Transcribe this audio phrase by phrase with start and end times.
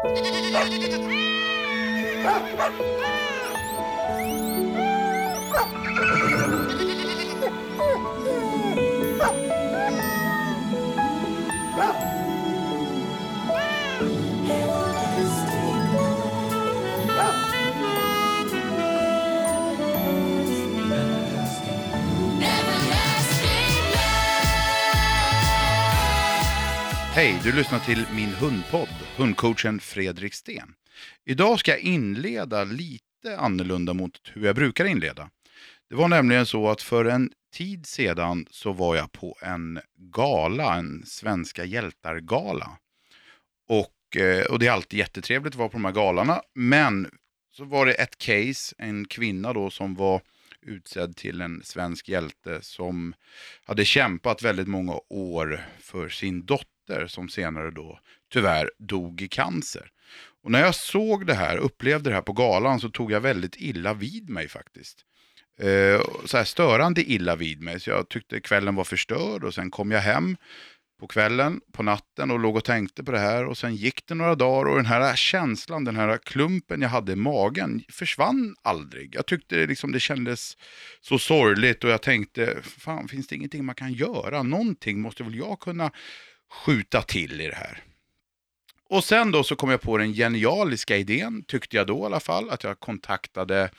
[0.00, 0.06] Ha
[2.56, 2.88] ha ha!
[27.18, 30.74] Hej, du lyssnar till min hundpodd, hundcoachen Fredrik Sten.
[31.24, 35.30] Idag ska jag inleda lite annorlunda mot hur jag brukar inleda.
[35.88, 40.78] Det var nämligen så att för en tid sedan så var jag på en gala,
[40.78, 42.70] en Svenska hjältar-gala.
[43.68, 47.10] Och, eh, och det är alltid jättetrevligt att vara på de här galorna, men
[47.52, 50.20] så var det ett case, en kvinna då som var
[50.62, 53.14] utsedd till en svensk hjälte som
[53.64, 57.98] hade kämpat väldigt många år för sin dotter som senare då
[58.32, 59.90] tyvärr dog i cancer.
[60.42, 63.56] Och när jag såg det här, upplevde det här på galan så tog jag väldigt
[63.58, 65.04] illa vid mig faktiskt.
[65.60, 69.70] Eh, så här störande illa vid mig, så jag tyckte kvällen var förstörd och sen
[69.70, 70.36] kom jag hem
[71.00, 74.14] på kvällen, på natten och låg och tänkte på det här och sen gick det
[74.14, 79.14] några dagar och den här känslan, den här klumpen jag hade i magen försvann aldrig.
[79.14, 80.56] Jag tyckte det, liksom, det kändes
[81.00, 84.42] så sorgligt och jag tänkte, fan finns det ingenting man kan göra?
[84.42, 85.90] Någonting måste väl jag kunna
[86.50, 87.82] skjuta till i det här.
[88.90, 92.20] Och sen då så kom jag på den genialiska idén, tyckte jag då i alla
[92.20, 93.70] fall, att jag kontaktade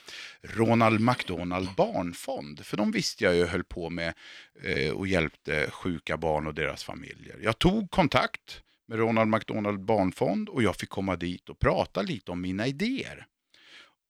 [0.42, 2.66] Ronald McDonald Barnfond.
[2.66, 4.14] För de visste jag ju höll på med
[4.62, 7.38] eh, och hjälpte sjuka barn och deras familjer.
[7.42, 12.30] Jag tog kontakt med Ronald McDonald Barnfond och jag fick komma dit och prata lite
[12.30, 13.26] om mina idéer.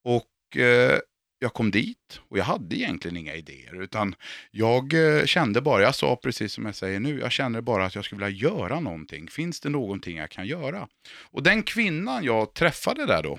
[0.05, 0.99] Och eh,
[1.43, 4.15] jag kom dit och jag hade egentligen inga idéer utan
[4.51, 7.95] jag eh, kände bara, jag sa precis som jag säger nu, jag kände bara att
[7.95, 9.29] jag skulle vilja göra någonting.
[9.29, 10.89] Finns det någonting jag kan göra?
[11.21, 13.39] Och den kvinnan jag träffade där då,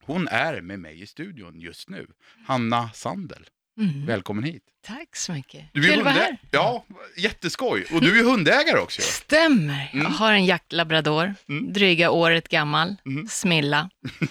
[0.00, 2.06] hon är med mig i studion just nu.
[2.46, 3.46] Hanna Sandel.
[3.80, 4.06] Mm.
[4.06, 4.62] Välkommen hit.
[4.86, 5.64] Tack så mycket.
[5.72, 6.38] Du är Kul att vara här.
[6.50, 6.84] Ja,
[7.16, 7.84] jätteskoj.
[7.92, 9.02] Och du är hundägare också.
[9.02, 9.90] Stämmer.
[9.92, 10.12] Jag Mm.
[10.12, 11.72] har en jaktlabrador, Mm.
[11.72, 13.26] dryga året gammal, Mm.
[13.26, 13.90] Smilla.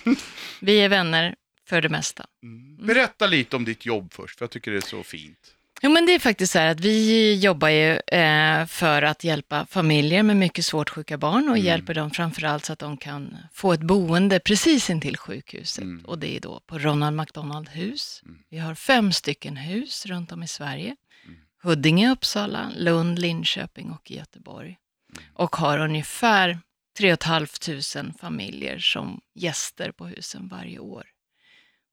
[0.61, 1.35] Vi är vänner
[1.69, 2.25] för det mesta.
[2.43, 2.85] Mm.
[2.87, 5.53] Berätta lite om ditt jobb först, för jag tycker det är så fint.
[5.81, 9.65] Jo, men det är faktiskt så här att vi jobbar ju eh, för att hjälpa
[9.65, 11.65] familjer med mycket svårt sjuka barn och Mm.
[11.65, 15.83] hjälper dem framförallt så att de kan få ett boende precis intill sjukhuset.
[15.83, 16.05] Mm.
[16.05, 18.21] Och det är då på Ronald McDonald hus.
[18.25, 18.37] Mm.
[18.49, 20.95] Vi har fem stycken hus runt om i Sverige.
[21.25, 21.37] Mm.
[21.63, 24.77] Huddinge, Uppsala, Lund, Linköping och Göteborg.
[25.11, 25.23] Mm.
[25.33, 26.59] Och har ungefär
[26.97, 31.03] 3 500 familjer som gäster på husen varje år.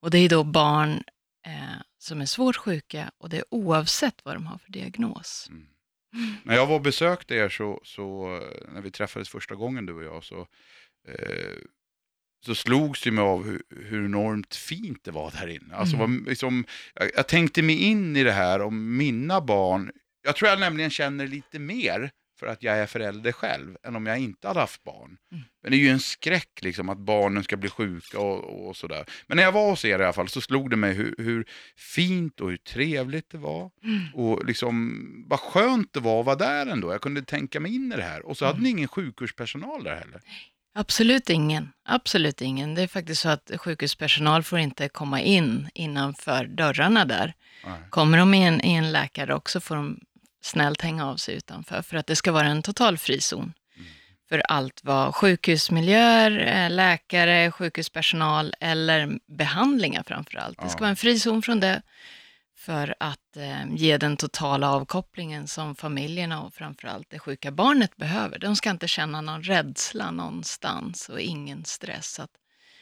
[0.02, 1.02] Och det är då barn
[1.46, 5.46] eh, som är svårt sjuka och det är oavsett vad de har för diagnos.
[5.50, 5.66] Mm.
[6.42, 9.92] När jag var och besökte er så, så eh, när vi träffades första gången du
[9.92, 10.40] och jag så,
[11.08, 11.58] eh,
[12.46, 15.74] så slogs det mig av hur, hur enormt fint det var där inne.
[15.74, 16.18] Alltså, Mm.
[16.18, 19.90] vad, liksom, jag, jag tänkte mig in i det här om mina barn.
[20.22, 22.10] Jag tror jag nämligen känner lite mer
[22.40, 25.16] för att jag är förälder själv än om jag inte hade haft barn.
[25.32, 25.44] Mm.
[25.62, 29.04] Men det är ju en skräck liksom att barnen ska bli sjuka och, och sådär.
[29.26, 31.44] Men när jag var hos er i alla fall så slog det mig hur, hur
[31.76, 33.70] fint och hur trevligt det var.
[33.84, 34.14] Mm.
[34.14, 36.92] Och liksom, vad skönt det var att vara där ändå.
[36.92, 38.26] Jag kunde tänka mig in i det här.
[38.26, 38.64] Och så hade Mm.
[38.64, 40.20] ni ingen sjukhuspersonal där heller.
[40.74, 41.72] Absolut ingen.
[41.84, 42.74] Absolut ingen.
[42.74, 47.34] Det är faktiskt så att sjukhuspersonal får inte komma in innanför dörrarna där.
[47.66, 47.78] Nej.
[47.90, 50.00] Kommer de i en, i en läkare också får de
[50.40, 53.52] snällt hänga av sig utanför för att det ska vara en total frizon.
[54.28, 60.62] För allt vad sjukhusmiljöer, eh, läkare, sjukhuspersonal eller behandlingar framför allt.
[60.62, 61.82] Det ska vara en frizon från det
[62.58, 68.38] för att eh, ge den totala avkopplingen som familjerna och framförallt det sjuka barnet behöver.
[68.38, 72.20] De ska inte känna någon rädsla någonstans och ingen stress.
[72.20, 72.30] Att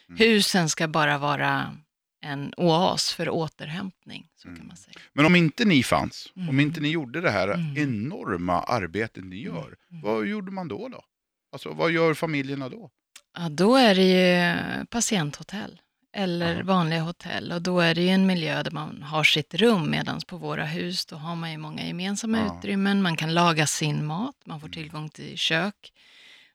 [0.09, 0.19] Mm.
[0.19, 1.77] Husen ska bara vara
[2.21, 4.59] en oas för återhämtning, så Mm.
[4.61, 4.95] kan man säga.
[5.13, 6.61] Men om inte ni fanns, om Mm.
[6.61, 7.77] inte ni gjorde det här Mm.
[7.77, 10.03] enorma arbetet ni gör, Mm.
[10.03, 10.89] vad gjorde man då?
[10.89, 11.05] då?
[11.53, 12.91] Alltså vad gör familjerna då?
[13.37, 15.81] Ja, då är det ju patienthotell
[16.13, 16.63] eller Aha.
[16.65, 20.21] vanliga hotell och då är det ju en miljö där man har sitt rum medan
[20.27, 22.59] på våra hus då har man ju många gemensamma Ja.
[22.59, 24.75] utrymmen, man kan laga sin mat, man får Mm.
[24.75, 25.93] tillgång till kök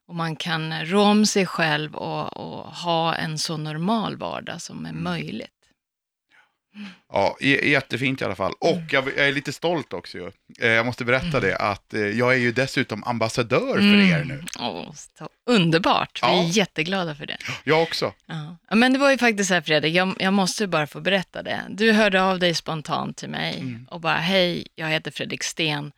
[0.07, 4.85] och man kan rå om sig själv och, och ha en så normal vardag som
[4.85, 5.03] är Mm.
[5.03, 5.49] möjligt.
[7.11, 8.53] Ja, jättefint i alla fall.
[8.59, 8.87] Och Mm.
[8.91, 10.31] jag, jag är lite stolt också ju.
[10.61, 14.09] Eh, Jag måste berätta det, att eh, jag är ju dessutom ambassadör för Mm.
[14.11, 14.43] er nu.
[15.17, 16.43] Så underbart, vi Ja.
[16.43, 17.37] är jätteglada för det.
[17.63, 18.13] Jag också.
[18.25, 21.43] Ja, Men det var ju faktiskt så här Fredrik, jag, jag måste bara få berätta
[21.43, 21.61] det.
[21.69, 23.87] Du hörde av dig spontant till mig Mm.
[23.91, 25.91] och bara, hej, jag heter Fredrik Sten.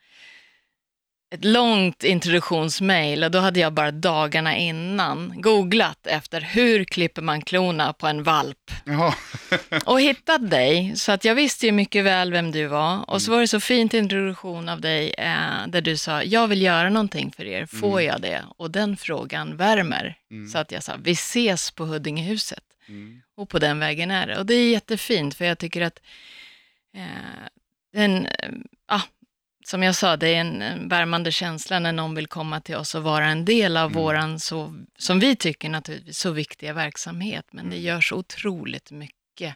[1.36, 7.42] Ett långt introduktionsmail och då hade jag bara dagarna innan googlat efter hur klipper man
[7.42, 9.14] klorna på en valp Jaha.
[9.86, 10.96] och hittat dig.
[10.96, 13.10] Så att jag visste ju mycket väl vem du var.
[13.10, 16.62] Och så var det så fint introduktion av dig eh, där du sa, jag vill
[16.62, 18.44] göra någonting för er, får jag det?
[18.58, 20.18] Och den frågan värmer.
[20.32, 20.48] Mm.
[20.48, 22.64] Så att jag sa, vi ses på Huddingehuset.
[22.88, 23.22] Mm.
[23.38, 24.38] Och på den vägen är det.
[24.38, 26.00] Och det är jättefint för jag tycker att
[26.96, 27.48] eh,
[27.94, 28.50] den, eh,
[28.88, 29.02] ah,
[29.68, 33.04] som jag sa, det är en, värmande känsla när någon vill komma till oss och
[33.04, 34.02] vara en del av Mm.
[34.04, 37.46] våran, så, som vi tycker naturligtvis, så viktiga verksamhet.
[37.52, 37.86] Men det Mm.
[37.86, 39.56] görs otroligt mycket.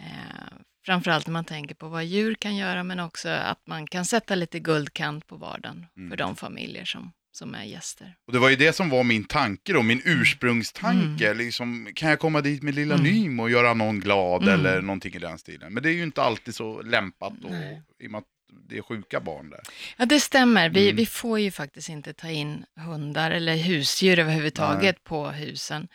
[0.00, 4.04] Eh, framförallt när man tänker på vad djur kan göra, men också att man kan
[4.04, 6.10] sätta lite guldkant på vardagen Mm.
[6.10, 8.14] för de familjer som, som är gäster.
[8.26, 11.26] Och det var ju det som var min tanke då, min ursprungstanke.
[11.26, 11.38] Mm.
[11.38, 13.06] Liksom, kan jag komma dit med lilla Mm.
[13.06, 14.54] Nym och göra någon glad Mm.
[14.54, 15.74] eller någonting i den stilen.
[15.74, 17.82] Men det är ju inte alltid så lämpat Nej.
[17.98, 18.24] i och med att
[18.68, 19.60] det är sjuka barn där.
[19.96, 20.68] Ja, det stämmer.
[20.68, 20.96] Vi, Mm.
[20.96, 25.04] vi får ju faktiskt inte ta in hundar eller husdjur överhuvudtaget Nej.
[25.04, 25.88] på husen.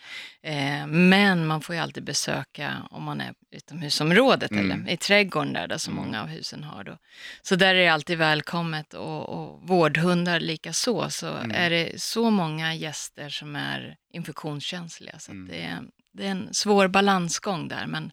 [0.44, 4.72] Eh, men man får ju alltid besöka om man är utomhusområdet Mm.
[4.72, 6.04] eller i trädgården där, där så Mm.
[6.04, 6.84] många av husen har.
[6.84, 6.98] Då.
[7.42, 11.10] Så där är det alltid välkommet och, och vårdhundar lika så.
[11.10, 11.52] Så Mm.
[11.52, 15.20] är det så många gäster som är infektionskänsliga.
[15.20, 15.48] Så Mm.
[15.48, 15.80] det, är,
[16.14, 17.88] det är en svår balansgång där.
[17.88, 18.12] Men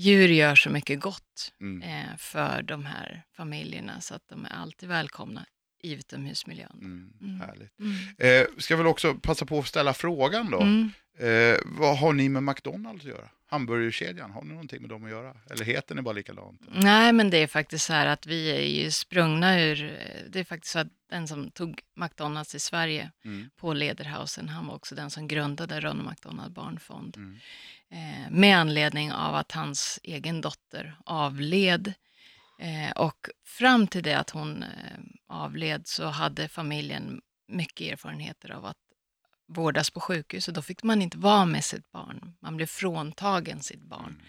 [0.00, 1.82] djur gör så mycket gott Mm.
[1.82, 5.46] eh, för de här familjerna så att de är alltid välkomna
[5.82, 6.78] i utomhusmiljön.
[6.80, 7.12] Mm.
[7.20, 7.40] Mm.
[7.40, 7.72] Härligt.
[7.78, 8.42] Mm.
[8.42, 10.60] Eh, ska väl också passa på att ställa frågan då.
[10.60, 10.90] Mm.
[11.18, 13.28] Eh, vad har ni med McDonalds att göra?
[13.46, 15.36] Hamburgerkedjan, har ni någonting med dem att göra?
[15.50, 16.60] Eller heter ni bara likadant?
[16.68, 20.40] Nej, men det är faktiskt så här att vi är ju sprungna ur, eh, det
[20.40, 23.50] är faktiskt så att den som tog McDonalds i Sverige, Mm.
[23.60, 27.16] Paul Lederhausen, han var också den som grundade Ronald McDonald Barnfond.
[27.92, 31.94] Eh, med anledning av att hans egen dotter avled.
[32.58, 34.98] Eh, och fram till det att hon eh,
[35.28, 38.76] avled så hade familjen mycket erfarenheter av att
[39.48, 42.36] vårdas på sjukhus och då fick man inte vara med sitt barn.
[42.40, 44.04] Man blev fråntagen sitt barn.
[44.04, 44.22] Mm.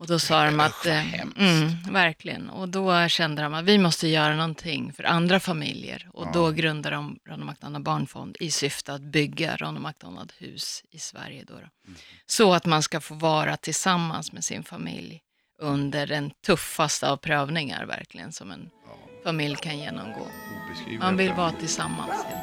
[0.00, 4.08] Och då sa de att, eh, mm, verkligen, och då kände de att vi måste
[4.08, 6.08] göra någonting för andra familjer.
[6.12, 6.30] Och Ja.
[6.34, 11.44] då grundade de Ronald McDonald Barnfond i syfte att bygga Ronald McDonald hus i Sverige.
[11.46, 11.58] Då då.
[11.60, 11.98] Mm.
[12.26, 15.20] Så att man ska få vara tillsammans med sin familj
[15.62, 20.26] under den tuffaste av prövningar verkligen som en Ja, familj kan genomgå.
[21.00, 22.10] Man vill vara tillsammans.
[22.24, 22.40] helt.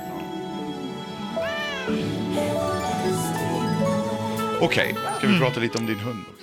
[4.61, 5.39] Okej, ska vi Mm.
[5.39, 6.36] prata lite om din hund också?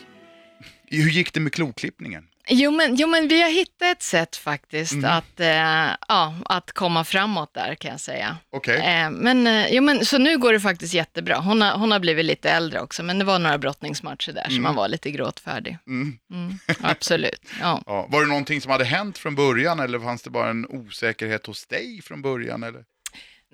[1.03, 2.25] Hur gick det med kloklippningen?
[2.49, 5.11] Jo men, jo, men vi har hittat ett sätt faktiskt Mm.
[5.11, 8.37] att, eh, ja, att komma framåt där kan jag säga.
[8.53, 11.37] Okej, Eh, men, eh, jo, men, så nu går det faktiskt jättebra.
[11.39, 14.51] Hon har, hon har blivit lite äldre också, men det var några brottningsmatcher där, så
[14.51, 14.63] Mm.
[14.63, 15.79] man var lite gråtfärdig.
[15.87, 16.19] mm.
[16.33, 17.41] Mm, absolut.
[17.61, 17.83] Ja.
[17.87, 18.07] ja.
[18.11, 21.67] Var det någonting som hade hänt från början eller fanns det bara en osäkerhet hos
[21.67, 22.63] dig från början?
[22.63, 22.83] Eller?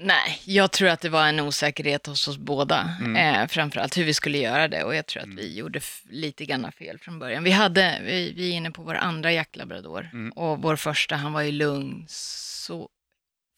[0.03, 3.17] Nej, jag tror att det var en osäkerhet hos oss båda, Mm.
[3.43, 5.37] eh, framförallt hur vi skulle göra det och jag tror att Mm.
[5.37, 5.81] vi gjorde
[6.11, 7.45] lite grann fel från början.
[7.45, 10.33] Vi, hade, vi, vi är inne på vår andra jacklabrador Mm.
[10.33, 12.89] och vår första, han var ju lugn, så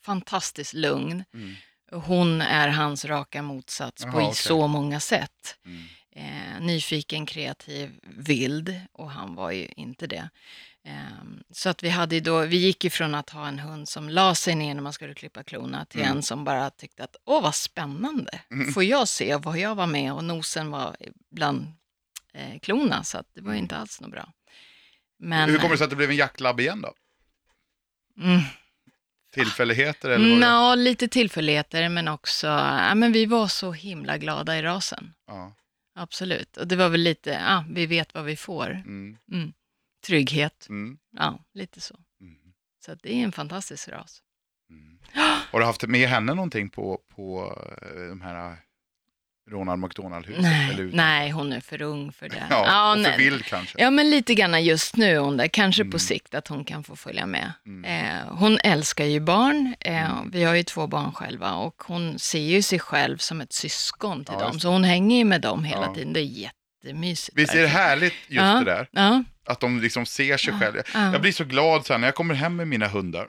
[0.04, 1.24] fantastiskt lugn.
[1.34, 1.54] Mm.
[1.92, 4.34] Hon är hans raka motsats på Jaha, okej.
[4.34, 5.56] så många sätt.
[5.66, 5.82] Mm.
[6.16, 10.28] Eh, nyfiken, kreativ, vild och han var ju inte det.
[10.84, 14.34] Ehm, så att vi hade då, vi gick ifrån att ha en hund som la
[14.34, 16.16] sig ner när man skulle klippa klorna till Mm.
[16.16, 18.72] en som bara tyckte att åh vad spännande, Mm.
[18.72, 20.96] får jag se vad jag var med och nosen var
[21.30, 21.66] bland
[22.34, 23.62] eh, klorna så att det var Mm.
[23.62, 24.32] inte alls något bra.
[25.18, 26.94] Men, Hur kommer det sig att det blev en jacklabb igen då?
[28.22, 28.40] Mm,
[29.34, 30.36] Tillfälligheter eller?
[30.36, 35.14] Nå, lite tillfälligheter men också, ja, men vi var så himla glada i rasen.
[35.26, 35.52] Ja.
[35.94, 38.70] Absolut, och det var väl lite, ja, vi vet vad vi får.
[38.70, 39.18] Mm.
[40.06, 40.98] Trygghet, Mm.
[41.18, 41.94] ja, lite så.
[42.20, 42.34] Mm.
[42.86, 44.22] Så det är en fantastisk ras.
[44.70, 44.98] Mm.
[45.50, 48.56] Har du haft med henne någonting på, på eh, de här eh,
[49.50, 50.42] Ronald McDonald-huset?
[50.42, 52.46] Nej, nej, hon är för ung för det.
[52.50, 53.80] Ja, och för vild kanske?
[53.82, 55.48] Ja, men lite grann just nu hon där.
[55.48, 55.90] Kanske Mm.
[55.92, 57.52] på sikt att hon kan få följa med.
[57.66, 57.84] Mm.
[57.84, 59.74] Eh, hon älskar ju barn.
[59.80, 60.30] Eh, Mm.
[60.30, 64.24] Vi har ju två barn själva och hon ser ju sig själv som ett syskon
[64.24, 64.60] till Ja, dem.
[64.60, 65.94] Så hon hänger ju med dem hela Ja.
[65.94, 66.12] tiden.
[66.12, 66.50] Det är
[66.84, 67.38] jättemysigt.
[67.38, 68.54] Visst är det härligt just Ja.
[68.58, 68.88] det där?
[68.92, 70.82] Ja, Att de liksom ser sig själva.
[70.94, 71.12] ja.
[71.12, 73.28] Jag blir så glad sen när jag kommer hem med mina hundar.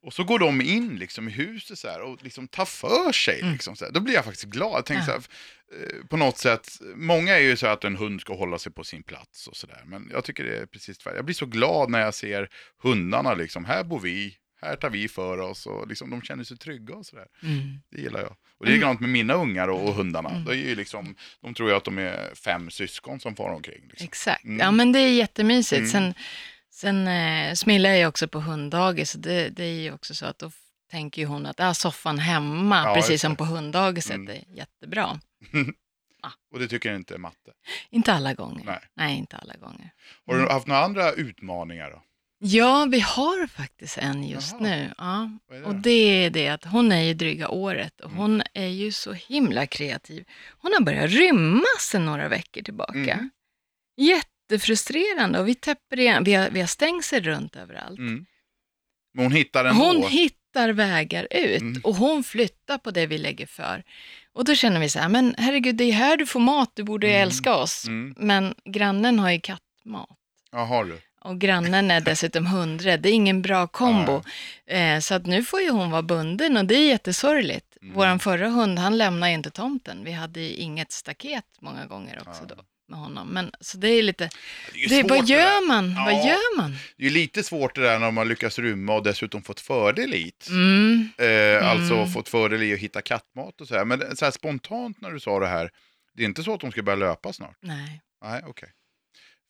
[0.00, 3.40] Och så går de in liksom i huset så här och liksom tar för sig.
[3.40, 3.52] Mm.
[3.52, 3.92] Liksom så här.
[3.92, 4.84] Då blir jag faktiskt glad.
[4.88, 5.04] Jag Ja.
[5.04, 8.58] så här, eh, på något sätt, många är ju så att en hund ska hålla
[8.58, 9.82] sig på sin plats och sådär.
[9.86, 11.16] Men jag tycker det är precis tvärtom.
[11.16, 12.48] Jag blir så glad när jag ser
[12.82, 16.56] hundarna liksom, här bor vi, här tar vi för oss och liksom, de känner sig
[16.56, 17.26] trygga och sådär.
[17.42, 17.80] Mm.
[17.90, 18.36] Det gillar jag.
[18.58, 20.30] Och det är likadant med mina ungar och, och hundarna.
[20.30, 20.44] Mm.
[20.44, 23.82] Det är ju liksom, de tror ju att de är fem syskon som far omkring.
[23.88, 24.04] Liksom.
[24.04, 24.44] Exakt.
[24.44, 24.58] Mm.
[24.58, 25.78] Ja, men det är jättemysigt.
[25.78, 25.90] Mm.
[25.90, 26.14] Sen,
[26.70, 29.14] sen eh, Smilla är ju också på hunddagis.
[29.14, 30.50] och Det, det är ju också så att då
[30.90, 34.28] tänker ju hon att ah, soffan hemma, Ja, precis som på hunddagiset, Mm.
[34.36, 35.20] är jättebra.
[36.52, 37.52] Och det tycker inte matte.
[37.90, 38.64] Inte alla gånger.
[38.64, 38.80] Nej.
[38.94, 39.90] Nej, inte alla gånger.
[40.26, 42.02] Har du haft några andra utmaningar då?
[42.40, 44.60] Ja, vi har faktiskt en just Jaha.
[44.62, 44.92] nu.
[44.98, 45.30] Ja.
[45.50, 48.16] Det Och det är det att hon är ju dryga året och Mm.
[48.18, 50.24] hon är ju så himla kreativ.
[50.58, 52.98] Hon har börjat rymma sedan några veckor tillbaka.
[53.14, 53.30] Mm.
[53.96, 57.98] Jättefrustrerande och vi täpper igen, vi har, vi har stängsel runt överallt.
[57.98, 58.26] Mm.
[59.14, 59.84] Men hon hittar ändå.
[59.84, 61.80] Hon hittar vägar ut Mm.
[61.84, 63.82] och hon flyttar på det vi lägger för.
[64.32, 66.82] Och då känner vi så här, men herregud, det är här du får mat, du
[66.82, 67.22] borde Mm.
[67.22, 67.86] älska oss.
[67.86, 68.14] Mm.
[68.18, 70.08] Men grannen har ju kattmat.
[70.52, 71.00] Ja, har du.
[71.20, 73.00] Och grannen är dessutom hundrädd.
[73.00, 74.22] Det är ingen bra kombo.
[74.66, 77.76] Eh, så att nu får ju hon vara bunden och det är jättesorgligt.
[77.82, 77.94] Mm.
[77.94, 80.04] Vår förra hund, han lämnar ju inte tomten.
[80.04, 82.54] Vi hade ju inget staket många gånger också då
[82.88, 83.28] med honom.
[83.28, 84.28] Men så det är lite,
[84.72, 85.90] Det är det, vad det gör man?
[85.96, 86.04] Ja.
[86.04, 86.76] Vad gör man?
[86.96, 90.12] Det är ju lite svårt det där när man lyckas rymma och dessutom fått fördel
[90.12, 90.46] hit.
[90.50, 91.08] Mm.
[91.18, 92.08] Eh, Alltså Mm.
[92.08, 93.84] fått fördel i att hitta kattmat och så här.
[93.84, 95.70] Men så här spontant när du sa det här,
[96.14, 97.56] det är inte så att de ska börja löpa snart?
[97.60, 98.00] Nej.
[98.24, 98.68] Nej, okej.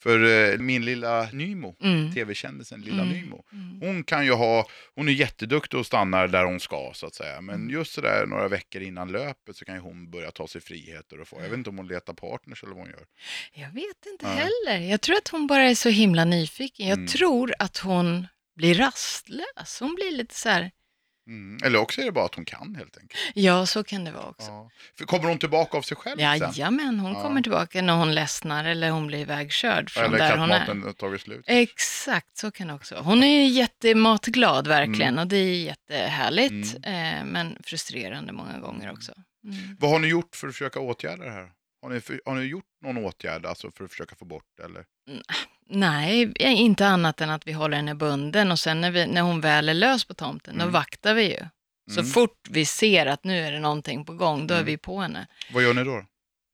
[0.02, 2.12] För eh, min lilla Nymo, Mm.
[2.14, 3.14] tv-kändisen Lilla Mm.
[3.14, 3.80] Nymo, Mm.
[3.80, 7.40] hon kan ju ha, hon är jätteduktig och stannar där hon ska så att säga.
[7.40, 7.70] Men Mm.
[7.70, 11.28] just sådär några veckor innan löpet så kan ju hon börja ta sig friheter och
[11.28, 13.06] få, jag vet inte om hon letar partners eller vad hon gör.
[13.52, 14.28] Jag vet inte Ja.
[14.30, 14.88] heller.
[14.90, 16.86] Jag tror att hon bara är så himla nyfiken.
[16.88, 17.06] Jag Mm.
[17.08, 18.26] tror att hon
[18.56, 19.80] blir rastlös.
[19.80, 20.70] Hon blir lite så här,
[21.28, 21.58] Mm.
[21.64, 23.20] Eller också är det bara att hon kan helt enkelt.
[23.34, 24.50] ja så kan det vara också.
[24.50, 24.70] Ja.
[24.98, 26.38] För kommer hon tillbaka av sig själv sen?
[26.40, 27.22] Jajamän, hon Ja.
[27.22, 30.66] kommer tillbaka när hon ledsnar eller hon blir vägkörd från Eller där hon är.
[30.84, 31.44] har tagit slut?
[31.46, 33.04] Exakt, så kan det också vara.
[33.04, 35.18] Hon är jättematglad verkligen Mm.
[35.18, 39.12] och det är jättehärligt, eh, men frustrerande många gånger också.
[39.44, 39.76] Mm.
[39.80, 41.48] Vad har ni gjort för att försöka åtgärda det här?
[41.82, 44.64] Har ni, för, har ni gjort någon åtgärd alltså för att försöka få bort det?
[44.64, 44.84] Eller?
[45.70, 49.40] Nej, inte annat än att vi håller henne bunden och sen när, vi, när hon
[49.40, 50.72] väl är lös på tomten, då Mm.
[50.72, 51.40] vaktar vi ju.
[51.90, 52.10] Så Mm.
[52.12, 54.66] fort vi ser att nu är det någonting på gång, då är Mm.
[54.66, 55.26] vi på henne.
[55.52, 56.04] Vad gör ni då?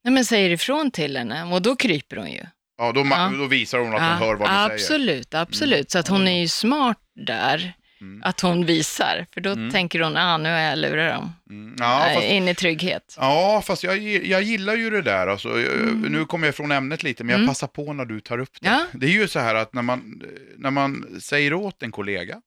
[0.04, 2.42] Nej, men säger ifrån till henne och då kryper hon ju.
[2.78, 3.32] Ja, då, Ja.
[3.38, 4.70] då visar hon att hon hör vad ni säger.
[4.74, 5.74] absolut, absolut.
[5.74, 5.86] Mm.
[5.88, 7.72] Så att hon är ju smart där,
[8.04, 8.22] Mm.
[8.24, 9.26] att hon visar.
[9.34, 9.70] För då Mm.
[9.70, 11.32] tänker hon, ah, nu har jag lurat dem.
[11.50, 11.76] Mm.
[11.78, 13.14] Ja, fast, In i trygghet.
[13.18, 15.26] ja, fast jag, jag gillar ju det där.
[15.26, 16.00] Alltså, Mm.
[16.00, 18.68] Nu kommer jag från ämnet lite, men jag passar på när du tar upp det.
[18.68, 18.86] Ja.
[18.92, 20.22] Det är ju så här att när man,
[20.56, 22.40] när man säger åt en kollega,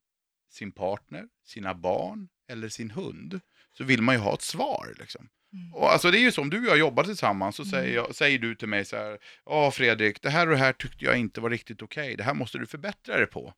[0.52, 3.40] sin partner, sina barn eller sin hund,
[3.78, 4.96] så vill man ju ha ett svar.
[5.00, 5.28] Liksom.
[5.54, 5.74] Mm.
[5.74, 8.40] Och alltså det är ju som du och jag jobbar tillsammans, så säger, jag, säger
[8.40, 11.42] du till mig så här, ja Fredrik, det här och det här tyckte jag inte
[11.42, 13.54] var riktigt okej, det här måste du förbättra dig på.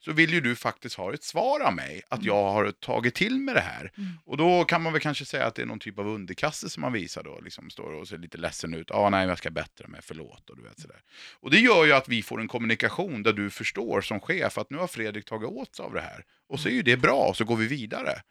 [0.00, 3.38] Så vill ju du faktiskt ha ett svar av mig, att jag har tagit till
[3.38, 3.92] med det här.
[3.96, 4.10] Mm.
[4.24, 6.92] Och då kan man väl kanske säga att det är någon typ av underkastelse man
[6.92, 10.00] visar då, liksom står och ser lite ledsen ut, ah, nej jag ska bättra mig,
[10.02, 11.00] förlåt och du vet sådär.
[11.40, 14.70] Och det gör ju att vi får en kommunikation där du förstår som chef att
[14.70, 16.24] nu har Fredrik tagit åt sig av det här.
[16.48, 18.22] Och så är ju det bra, och så går vi vidare.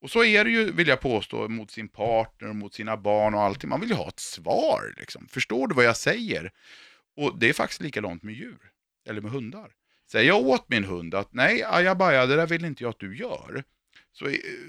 [0.00, 3.42] Och så är det ju, vill jag påstå, mot sin partner, mot sina barn och
[3.42, 3.70] allting.
[3.70, 4.94] Man vill ju ha ett svar.
[4.96, 5.28] Liksom.
[5.28, 6.52] Förstår du vad jag säger?
[7.16, 8.58] Och det är faktiskt likadant med djur,
[9.08, 9.70] eller med hundar.
[10.10, 13.16] Säger jag åt min hund att nej, ajabaja, det där vill inte jag att du
[13.16, 13.64] gör.
[14.12, 14.26] Så,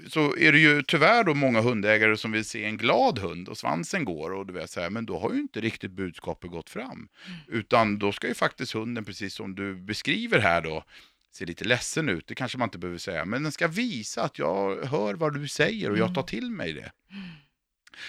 [0.08, 3.58] så är det ju tyvärr då många hundägare som vill se en glad hund och
[3.58, 6.70] svansen går och du vet så här, men då har ju inte riktigt budskapet gått
[6.70, 7.08] fram.
[7.48, 10.84] Utan då ska ju faktiskt hunden, precis som du beskriver här då,
[11.32, 14.38] se lite ledsen ut, det kanske man inte behöver säga, men den ska visa att
[14.38, 16.92] jag hör vad du säger och jag tar till mig det.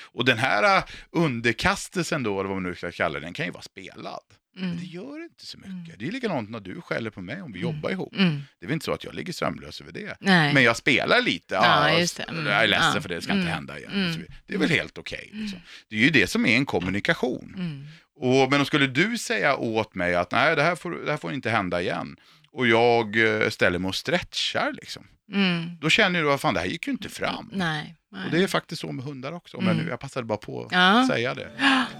[0.01, 3.51] Och den här äh, underkastelsen då, eller vad man nu ska kalla den, kan ju
[3.51, 4.23] vara spelad.
[4.55, 4.77] Men Mm.
[4.77, 5.71] det gör inte så mycket.
[5.71, 5.91] Mm.
[5.99, 8.15] Det är likadant när du skäller på mig om vi jobbar ihop.
[8.15, 8.41] Mm.
[8.59, 10.17] Det är väl inte så att jag ligger sömnlös över det.
[10.19, 10.53] Nej.
[10.53, 12.23] Men jag spelar lite, Ja, ja, just det.
[12.23, 13.01] Mm, jag är ledsen ja.
[13.01, 13.91] för det, det ska inte Mm, hända igen.
[13.93, 14.25] mm.
[14.47, 15.29] Det är väl helt okej.
[15.33, 15.59] liksom.
[15.89, 17.53] Det är ju det som är en kommunikation.
[17.57, 17.87] Mm.
[18.15, 21.17] Och, men då skulle du säga åt mig att nej, det här får, det här
[21.17, 22.15] får inte hända igen.
[22.51, 25.07] Och jag eh, ställer mig och stretchar liksom.
[25.33, 25.77] Mm.
[25.81, 27.49] Då känner du att fan, det här gick ju inte fram.
[27.53, 27.95] Nej.
[28.11, 28.25] nej.
[28.25, 29.57] Och det är faktiskt så med hundar också.
[29.61, 29.83] Men Mm.
[29.85, 31.07] nu, jag passade bara på att Ja.
[31.11, 31.49] säga det.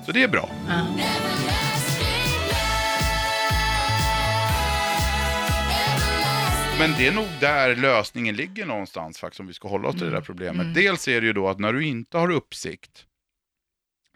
[0.05, 0.49] Så det är bra.
[0.67, 0.85] Ja.
[6.81, 10.03] Men det är nog där lösningen ligger någonstans faktiskt om vi ska hålla oss till
[10.03, 10.25] det där Mm.
[10.25, 10.61] problemet.
[10.61, 10.73] Mm.
[10.73, 13.05] Dels är det ju då att när du inte har uppsikt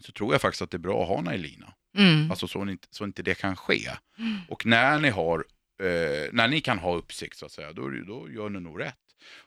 [0.01, 1.73] så tror jag faktiskt att det är bra att ha en Elina.
[1.97, 2.31] Mm.
[2.31, 3.89] Alltså så inte, så inte det kan ske.
[4.19, 4.37] Mm.
[4.49, 5.39] Och när ni har,
[5.83, 8.95] eh, när ni kan ha uppsikt så att säga, då, då gör ni nog rätt.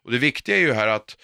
[0.02, 1.16] Och det viktiga är ju här att,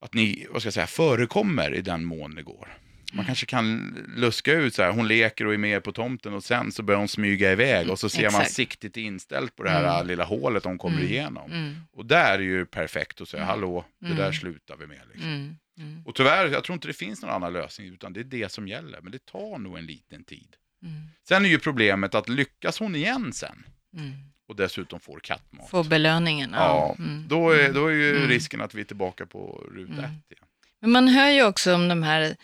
[0.00, 2.78] att ni, vad ska jag säga, förekommer i den mån det går.
[3.12, 3.16] Mm.
[3.16, 6.44] Man kanske kan luska ut så här, hon leker och är med på tomten och
[6.44, 8.52] sen så börjar hon smyga iväg och så ser man Exakt.
[8.52, 10.06] siktet inställt på det här Mm.
[10.06, 11.08] lilla hålet hon kommer Mm.
[11.10, 11.52] igenom.
[11.52, 11.76] Mm.
[11.92, 13.48] Och där är ju perfekt att säga, Mm.
[13.48, 14.18] hallå, det Mm.
[14.18, 15.00] där slutar vi med.
[15.12, 15.28] Liksom.
[15.30, 15.56] Mm.
[15.78, 16.02] Mm.
[16.06, 18.68] Och tyvärr, jag tror inte det finns någon annan lösning, utan det är det som
[18.68, 19.00] gäller.
[19.00, 20.56] Men det tar nog en liten tid.
[20.82, 21.02] Mm.
[21.28, 23.64] Sen är ju problemet att lyckas hon igen sen,
[23.96, 24.12] Mm.
[24.48, 25.70] och dessutom får kattmat.
[25.70, 26.50] Få belöningen.
[26.54, 27.28] Ja, Mm.
[27.28, 27.72] Då är, Mm.
[27.74, 28.28] då är ju Mm.
[28.28, 30.04] risken att vi är tillbaka på ruta Mm.
[30.04, 30.44] ett igen.
[30.80, 32.36] Men man hör ju också om de här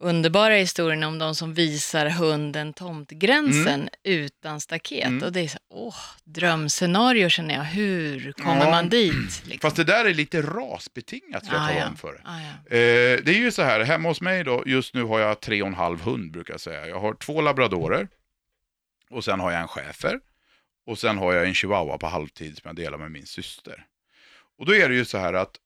[0.00, 5.06] underbara historierna om de som visar hunden tomtgränsen utan staket.
[5.06, 5.22] Mm.
[5.22, 7.64] Och det är så, åh, drömscenario känner jag.
[7.64, 8.70] Hur kommer Ja.
[8.70, 9.12] man dit?
[9.44, 9.58] Liksom?
[9.60, 11.88] Fast det där är lite rasbetingat jag Ah, tala ja.
[11.88, 12.22] om för dig.
[12.24, 12.76] Ah, ja.
[12.76, 15.62] Eh, det är ju så här, hemma hos mig då, just nu har jag tre
[15.62, 16.86] och en halv hund brukar jag säga.
[16.86, 18.08] Jag har två labradorer
[19.10, 20.20] och sen har jag en schäfer
[20.86, 23.84] och sen har jag en chihuahua på halvtid som jag delar med min syster.
[24.58, 25.56] Och då är det ju så här att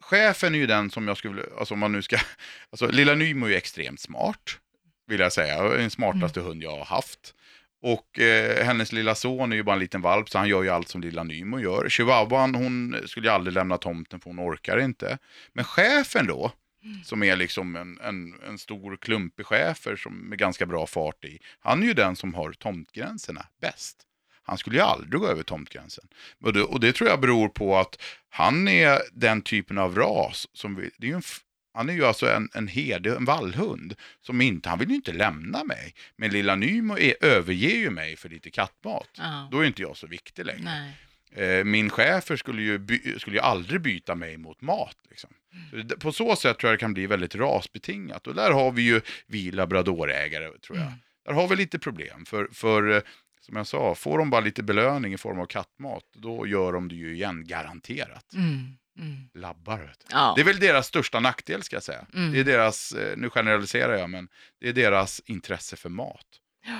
[0.00, 2.16] chefen är ju den som jag skulle, alltså om man nu ska,
[2.70, 4.58] alltså lilla Nymo är ju extremt smart,
[5.06, 7.34] vill jag säga, den smartaste hund jag har haft.
[7.82, 10.68] Och eh, hennes lilla son är ju bara en liten valp, så han gör ju
[10.68, 11.88] allt som lilla Nymo gör.
[11.88, 15.18] Chihuahuan, hon skulle ju aldrig lämna tomten för hon orkar inte.
[15.52, 16.52] Men chefen då,
[17.04, 21.38] som är liksom en, en, en stor klumpig chefer som med ganska bra fart i,
[21.60, 24.06] han är ju den som har tomtgränserna bäst.
[24.50, 26.04] Han skulle ju aldrig gå över tomtgränsen.
[26.44, 30.48] Och det, och det tror jag beror på att han är den typen av ras
[30.52, 31.22] som vi, det är ju en,
[31.74, 35.12] han är ju alltså en, en herde, en vallhund, som inte, han vill ju inte
[35.12, 35.94] lämna mig.
[36.16, 39.08] Men lilla Nymo är, överger ju mig för lite kattmat.
[39.18, 39.48] Ja.
[39.52, 40.62] Då är inte jag så viktig längre.
[40.64, 41.58] Nej.
[41.58, 44.96] Eh, min chefer skulle ju, by, skulle ju aldrig byta mig mot mat.
[45.10, 45.30] Liksom.
[45.88, 48.26] Det- På så sätt tror jag det kan bli väldigt rasbetingat.
[48.26, 50.86] Och där har vi ju vi labradorägare, tror jag.
[50.86, 50.98] Mm.
[51.26, 52.24] Där har vi lite problem.
[52.26, 53.02] För, för eh,
[53.50, 56.88] som jag sa, får de bara lite belöning i form av kattmat, då gör de
[56.88, 58.32] det ju igen, garanterat.
[58.34, 58.76] Mm.
[58.98, 59.30] Mm.
[59.34, 59.92] Labbar.
[60.10, 60.32] Ja.
[60.36, 62.06] Det är väl deras största nackdel, ska jag säga.
[62.14, 62.32] Mm.
[62.32, 64.28] Det är deras, eh, nu generaliserar jag, men
[64.60, 66.26] det är deras intresse för mat.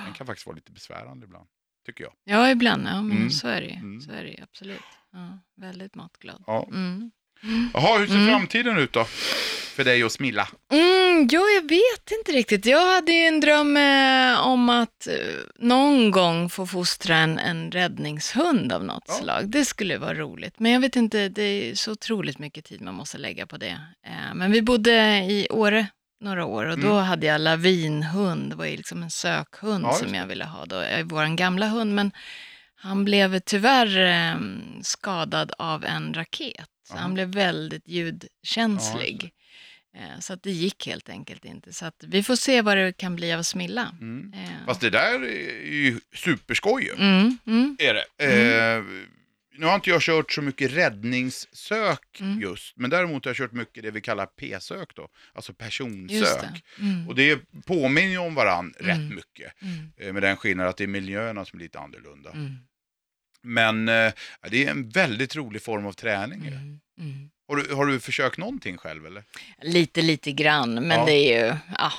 [0.05, 1.47] Den kan faktiskt vara lite besvärande ibland,
[1.85, 2.13] tycker jag.
[2.23, 2.87] Ja, ibland.
[2.87, 3.29] Ja, men Mm.
[3.29, 3.73] så är det ju.
[3.75, 4.01] Mm.
[4.01, 4.81] Så är det absolut.
[5.11, 6.43] Ja, väldigt matglad.
[6.47, 6.67] Ja.
[6.67, 7.11] Mm.
[7.73, 8.27] Jaha, hur ser Mm.
[8.27, 9.05] framtiden ut då?
[9.75, 10.47] För dig och Smilla?
[10.71, 12.65] Mm, ja, jag vet inte riktigt.
[12.65, 15.13] Jag hade ju en dröm eh, om att eh,
[15.59, 19.13] någon gång få fostra en, en räddningshund av något Ja.
[19.13, 19.49] slag.
[19.49, 20.59] Det skulle vara roligt.
[20.59, 23.77] Men jag vet inte, det är så otroligt mycket tid man måste lägga på det.
[24.07, 25.87] Eh, men vi bodde i Åre
[26.23, 27.03] några år och då Mm.
[27.03, 28.49] hade jag lavinhund.
[28.49, 30.65] Det var ju liksom en sökhund Ja, som jag ville ha.
[30.65, 30.83] Då.
[31.03, 32.11] Vår gamla hund, men
[32.75, 34.35] han blev tyvärr eh,
[34.81, 36.67] skadad av en raket.
[36.91, 37.01] Så Aha.
[37.01, 39.31] han blev väldigt Ja, ljudkänslig.
[39.97, 41.73] Eh, Så att det gick helt enkelt inte.
[41.73, 43.95] Så att vi får se vad det kan bli av Smilla.
[44.01, 44.33] Mm.
[44.33, 46.89] Eh, Fast det där är ju superskoj.
[46.97, 48.05] Mm, mm, Är det.
[48.77, 48.83] Eh,
[49.57, 52.41] nu har inte jag kört så mycket räddningssök Mm.
[52.41, 56.41] just, men däremot har jag kört mycket det vi kallar P-sök då, alltså personsök.
[56.77, 56.81] det.
[56.83, 58.87] Mm, Och det påminner ju om varann Mm.
[58.89, 62.31] rätt mycket, mm, eh, med den skillnaden att det är miljöerna som är lite annorlunda.
[63.43, 64.11] Men eh,
[64.49, 66.39] det är en väldigt rolig form av träning.
[66.47, 67.29] mm, mm.
[67.47, 69.23] Har, du, har du försökt någonting själv eller?
[69.61, 71.05] Lite, lite grann, men Ja.
[71.05, 71.91] det är ju ja,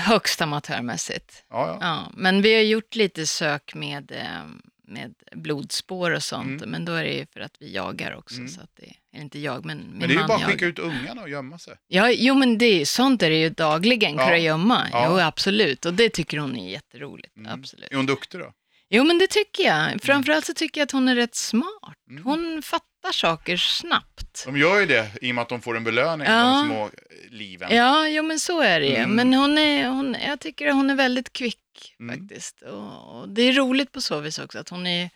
[0.00, 1.44] högst amatörmässigt.
[1.50, 1.78] Ja, ja.
[1.80, 4.44] Ja, men vi har gjort lite sök med, eh,
[4.86, 6.70] med blodspår och sånt, Mm.
[6.70, 8.36] men då är det ju för att vi jagar också.
[8.36, 8.48] Mm.
[8.48, 10.66] Så att det, eller inte jag, men min Men det är ju bara att skicka
[10.66, 11.74] ut ungarna och gömma sig.
[11.88, 14.26] Ja, jo men det, är- sånt är det ju dagligen, Ja.
[14.26, 14.86] kurragömma.
[14.92, 15.06] Ja.
[15.10, 15.84] Jo, absolut.
[15.86, 17.36] Och det tycker hon är jätteroligt.
[17.36, 17.52] Mm.
[17.60, 17.92] Absolut.
[17.92, 18.52] Är hon duktig då?
[18.90, 20.02] Jo, men det tycker jag.
[20.02, 21.94] Framförallt så tycker jag att hon är rätt smart.
[22.10, 22.24] Mm.
[22.24, 24.42] Hon fattar saker snabbt.
[24.46, 26.42] De gör ju det i och med att de får en belöning, Ja.
[26.42, 26.90] de små eh,
[27.30, 27.76] liven.
[27.76, 28.94] Ja, jo men så är det ju.
[28.96, 29.10] Mm.
[29.16, 31.58] Men hon är, hon, jag tycker att hon är väldigt kvick
[32.00, 32.18] Mm.
[32.20, 32.62] faktiskt.
[32.62, 35.10] Och, och det är roligt på så vis också att hon är,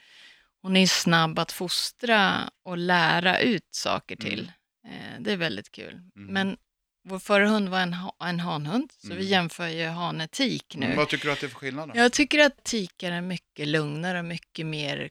[0.63, 4.53] hon är snabb att fostra och lära ut saker till.
[4.87, 5.93] Eh, det är väldigt kul.
[6.17, 6.33] Mm.
[6.33, 6.57] Men
[7.05, 9.19] vår förra hund var en, ha, en hanhund, så Mm.
[9.19, 10.87] vi jämför ju hane-tik nu.
[10.89, 11.97] Men Vad tycker du att det är för skillnad då?
[11.99, 15.11] Jag tycker att tikar är mycket lugnare och mycket mer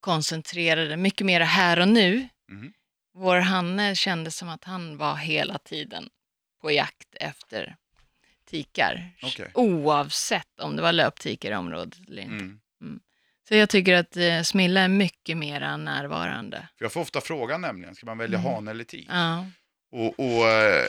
[0.00, 2.28] koncentrerade, mycket mer här och nu.
[2.48, 2.72] Mhm.
[3.14, 6.08] Vår Hanne kändes som att han var hela tiden
[6.60, 7.76] på jakt efter
[8.50, 9.10] tikar.
[9.22, 9.50] Okej.
[9.54, 12.34] Oavsett om det var löptikar i området eller inte.
[12.34, 13.00] Mm.
[13.48, 16.68] Så jag tycker att eh, Smilla är mycket mer närvarande.
[16.78, 18.52] För jag får ofta frågan nämligen, ska man välja Mm.
[18.52, 19.06] hane eller tik?
[19.10, 19.46] Ja.
[19.90, 20.86] Och, och eh,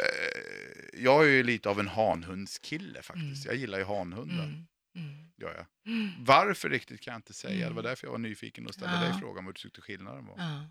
[0.93, 3.45] jag är ju lite av en hanhundskille faktiskt.
[3.45, 3.53] Mm.
[3.53, 4.65] Jag gillar ju hanhundar, Mm.
[4.95, 5.31] Mm.
[5.37, 5.93] gör jag.
[5.93, 6.09] Mm.
[6.19, 7.55] Varför riktigt kan jag inte säga.
[7.57, 7.75] Det Mm.
[7.75, 9.01] var därför jag var nyfiken och ställde Ja.
[9.01, 10.35] dig frågan vad du tyckte skillnaden var.
[10.37, 10.69] Ja.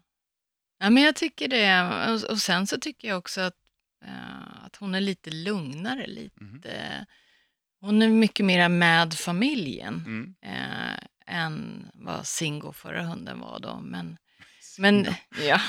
[0.79, 1.83] ja, men jag tycker det.
[2.13, 3.57] Och, och sen så tycker jag också att,
[4.05, 6.07] eh, att hon är lite lugnare.
[6.07, 6.63] Lite, Mhm.
[7.81, 10.35] hon är mycket mer med familjen Mm.
[10.43, 13.81] eh, än vad Singo, förra hunden, var då.
[13.81, 14.17] Men,
[14.79, 15.15] men
[15.47, 15.61] ja,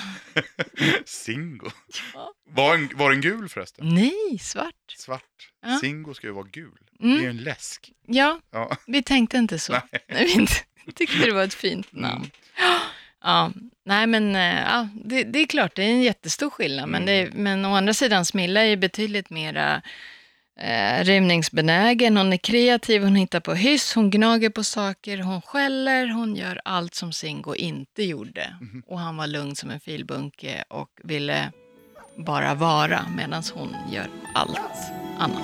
[1.05, 1.69] Singo.
[2.13, 2.33] Ja.
[2.49, 3.95] Var, en, var den gul förresten?
[3.95, 4.75] nej, svart.
[4.97, 5.23] Svart.
[5.65, 5.77] Ja.
[5.81, 6.71] Singo ska ju vara gul.
[6.99, 7.15] Mm.
[7.15, 7.91] Det är ju en läsk.
[8.07, 8.77] Ja, Ja.
[8.87, 9.71] vi tänkte inte så.
[9.73, 9.81] Nej.
[10.07, 10.53] Nej, vi inte,
[10.95, 12.31] tyckte det var ett fint namn.
[13.23, 13.51] Ja,
[13.85, 16.89] nej men eh, ja, det, det är klart, det är en jättestor skillnad.
[16.89, 17.43] Men, det, Mm.
[17.43, 19.81] men å andra sidan, Smilla är ju betydligt mera
[20.61, 26.07] eh, rymningsbenägen, hon är kreativ, hon hittar på hyss, hon gnager på saker, hon skäller,
[26.07, 28.55] hon gör allt som Singo inte gjorde.
[28.61, 28.83] Mhm.
[28.87, 31.51] Och han var lugn som en filbunke och ville
[32.17, 34.59] bara vara medan hon gör allt
[35.19, 35.43] annat.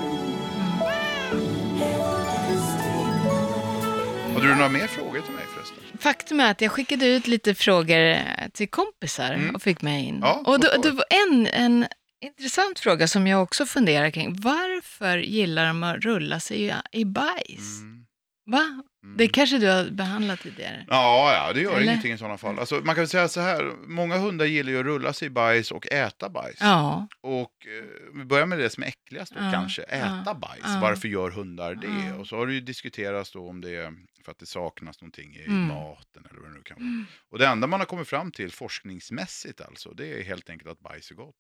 [4.34, 5.98] Hade du några mer frågor till mig förresten?
[6.00, 8.18] Faktum är att jag skickade ut lite frågor
[8.54, 9.56] till kompisar Mm.
[9.56, 10.20] och fick med in.
[10.22, 11.86] Ja, och då, var en, en
[12.26, 14.36] intressant fråga som jag också funderar kring.
[14.42, 17.82] Varför gillar de att rulla sig i, bajs?
[17.82, 18.06] Mm.
[18.46, 18.84] Va?
[19.04, 19.18] Mm.
[19.18, 20.86] Det kanske du har behandlat tidigare?
[20.88, 21.84] Ja, ja, det gör Eller?
[21.84, 22.60] ingenting i sådana fall.
[22.60, 25.30] Alltså, man kan väl säga så här, många hundar gillar ju att rulla sig i
[25.30, 26.58] bajs och äta bajs.
[26.60, 27.08] Ja.
[27.22, 30.82] Och eh, vi börjar med det som är äckligast då Ja, kanske, äta ja, bajs.
[30.82, 32.14] Varför gör hundar det?
[32.20, 33.94] Och så har det ju diskuterats då om det är
[34.26, 35.68] för att det saknas någonting i Mm.
[35.68, 37.06] maten eller vad det nu kan vara.
[37.32, 40.80] Och det enda man har kommit fram till forskningsmässigt alltså, det är helt enkelt att
[40.80, 41.36] bajs är gott.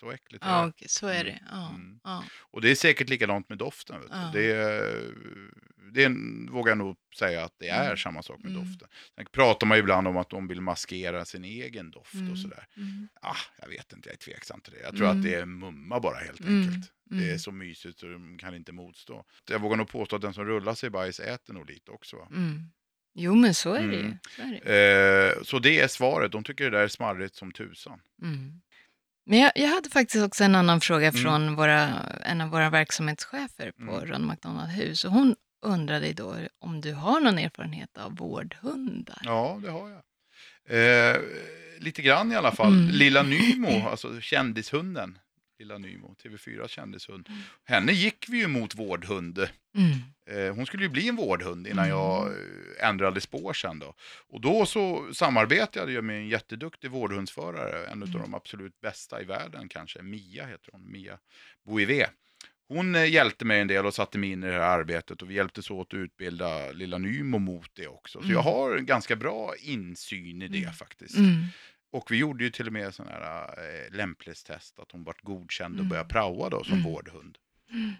[0.00, 0.68] Så äckligt är Ja, det.
[0.68, 1.38] okej, så är det.
[1.50, 2.00] Ja, Mm.
[2.04, 2.24] ja.
[2.50, 4.02] Och det är säkert likadant med doften.
[4.10, 4.30] Ja.
[4.32, 4.54] Det,
[5.92, 6.08] det
[6.50, 7.96] vågar jag nog säga att det är Mm.
[7.96, 8.64] samma sak med Mm.
[8.64, 8.88] doften.
[9.16, 12.32] Sen pratar man ibland om att de vill maskera sin egen doft Mm.
[12.32, 12.66] och sådär.
[12.76, 13.08] Mm.
[13.22, 14.80] Ah, jag vet inte, jag är tveksam till det.
[14.80, 15.18] Jag tror Mm.
[15.18, 16.60] att det är mumma bara helt Mm.
[16.62, 16.92] enkelt.
[17.04, 17.38] Det är Mm.
[17.38, 19.24] så mysigt så de kan inte motstå.
[19.50, 22.16] Jag vågar nog påstå att den som rullar sig i bajs äter nog lite också.
[22.30, 22.62] Mm.
[23.18, 24.00] Jo, men så är det ju.
[24.00, 24.18] Mm.
[24.36, 25.36] Så, är det.
[25.36, 26.32] Eh, så det är svaret.
[26.32, 28.00] De tycker det där är smarrigt som tusan.
[28.22, 28.60] Mm.
[29.26, 31.22] Men jag, jag hade faktiskt också en annan fråga Mm.
[31.22, 31.88] från våra,
[32.24, 34.06] en av våra verksamhetschefer på Mm.
[34.06, 35.04] Ron McDonald Hus.
[35.04, 39.18] Och hon undrade då om du har någon erfarenhet av vårdhundar?
[39.24, 40.02] Ja, det har jag.
[40.68, 41.16] Eh,
[41.78, 42.72] lite grann i alla fall.
[42.72, 42.88] Mm.
[42.90, 45.18] Lilla Nymo, alltså kändishunden.
[45.58, 47.28] Lilla Nymo, TV4 kändishund.
[47.28, 47.40] Mm.
[47.64, 49.38] Henne gick vi ju mot vårdhund.
[49.38, 49.90] Mm.
[50.48, 51.96] Eh, hon skulle ju bli en vårdhund innan Mm.
[51.98, 53.94] jag eh, ändrade spår sen då.
[54.28, 58.20] Och då så samarbetade jag med en jätteduktig vårdhundsförare, en av Mm.
[58.22, 60.02] de absolut bästa i världen kanske.
[60.02, 61.18] Mia heter hon, Mia
[61.66, 62.10] Bouivet.
[62.68, 65.30] Hon eh, hjälpte mig en del och satte mig in i det här arbetet och
[65.30, 68.18] vi hjälptes åt att utbilda lilla Nymo mot det också.
[68.18, 68.32] Så Mm.
[68.34, 70.72] jag har en ganska bra insyn i det Mm.
[70.72, 71.16] faktiskt.
[71.96, 72.02] Mm.
[72.02, 75.74] Och vi gjorde ju till och med sån här eh, lämplighetstest, att hon vart godkänd
[75.74, 75.88] och Mm.
[75.88, 76.84] började praoa då som Mm.
[76.92, 77.38] vårdhund.
[77.70, 77.92] Mm.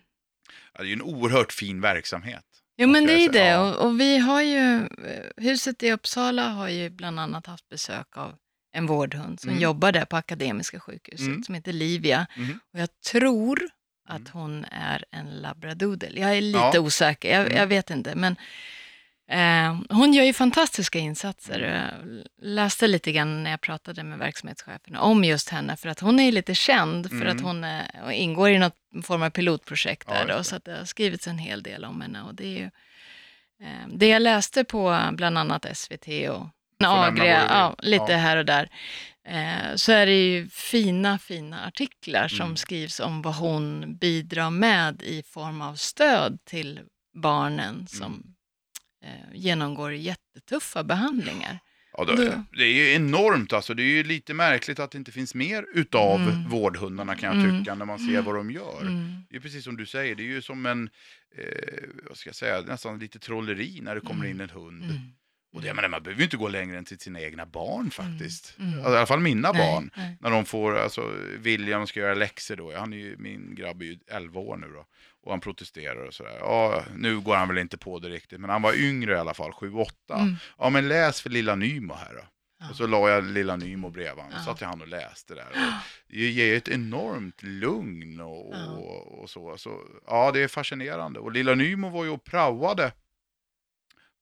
[0.73, 2.45] Ja, det är ju en oerhört fin verksamhet.
[2.77, 3.47] Jo, men det är det.
[3.49, 3.61] Ja.
[3.75, 8.17] Och, och vi har ju, eh, huset i Uppsala har ju bland annat haft besök
[8.17, 8.35] av
[8.73, 9.63] en vårdhund som Mm.
[9.63, 11.43] jobbar där på Akademiska sjukhuset Mm.
[11.43, 12.27] som heter Livia.
[12.37, 12.61] Mhm.
[12.73, 13.61] Och jag tror
[14.09, 14.33] att Mm.
[14.33, 16.21] hon är en labradoodle.
[16.21, 16.81] Jag är lite Ja.
[16.81, 17.57] osäker, jag, Mm.
[17.59, 18.15] jag vet inte.
[18.15, 18.37] Men
[19.89, 21.61] hon gör ju fantastiska insatser.
[21.61, 25.77] Jag läste lite grann när jag pratade med verksamhetscheferna om just henne.
[25.77, 27.37] För att hon är lite känd för Mm.
[27.37, 30.27] att hon är, och ingår i något form av pilotprojekt Ja, där.
[30.27, 32.23] just då, så att det har skrivits en hel del om henne.
[32.23, 32.71] Och det är ju,
[33.63, 36.47] eh, det jag läste på bland annat SVT och
[36.85, 38.19] Agria, ja, lite Ja.
[38.19, 38.71] här och där,
[39.29, 42.57] eh, så är det ju fina, fina artiklar som Mm.
[42.57, 46.81] skrivs om vad hon bidrar med i form av stöd till
[47.23, 48.23] barnen som Mm.
[49.07, 51.59] Eh, genomgår jättetuffa behandlingar.
[51.99, 53.75] Ja, det, det är ju enormt alltså.
[53.75, 56.49] Det är ju lite märkligt att det inte finns mer utav Mm.
[56.49, 57.59] vårdhundarna kan jag Mm.
[57.61, 58.81] tycka, när man ser vad de gör.
[58.83, 59.13] Mm.
[59.31, 60.91] Det är precis som du säger, det är ju som en,
[61.39, 61.45] eh,
[62.09, 64.31] vad ska jag säga, nästan lite trolleri när det kommer Mm.
[64.31, 64.85] in en hund.
[64.85, 64.97] Mm.
[65.53, 68.55] Och det, men man behöver ju inte gå längre än till sina egna barn faktiskt.
[68.59, 68.75] Mm.
[68.75, 69.91] Alltså, I alla fall mina Nej, barn.
[69.97, 70.17] nej.
[70.21, 73.87] När de får, alltså William ska göra läxor då, han är ju, min grabb är
[73.87, 74.87] ju 11 år nu då.
[75.27, 76.37] Och han protesterar och sådär.
[76.41, 79.35] Ja, nu går han väl inte på det riktigt, men han var yngre i alla
[79.35, 79.87] fall, 7-8.
[80.11, 80.35] Mm.
[80.59, 82.25] Ja, men läs för lilla Nymo här då.
[82.61, 82.71] Ja.
[82.71, 84.45] Och så la jag lilla Nymo bredvid honom, Ja.
[84.45, 85.47] satt jag han och läste där.
[85.51, 85.57] Och
[86.09, 88.67] det ger ett enormt lugn och, Ja.
[88.67, 89.59] och, och så.
[89.59, 89.81] så.
[90.07, 91.21] Ja, det är fascinerande.
[91.21, 92.93] Och lilla Nymo var ju och praoade